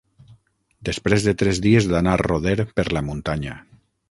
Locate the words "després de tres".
0.89-1.61